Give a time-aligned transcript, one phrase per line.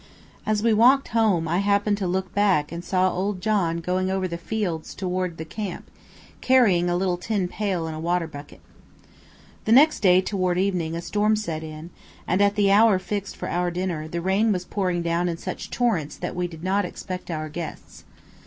[0.47, 4.27] As we walked home, I happened to look back and saw old John going over
[4.27, 5.91] the fields toward the camp,
[6.41, 8.61] carrying a little tin pail and a water bucket.
[9.65, 11.91] The next day, toward evening, a storm set in,
[12.27, 15.69] and at the hour fixed for our dinner, the rain was pouring down in such
[15.69, 18.03] torrents that we did not expect our guests.